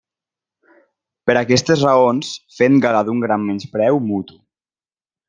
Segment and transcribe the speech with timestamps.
[1.29, 4.39] Per aquestes raons, fent gala d'un gran menyspreu mutu.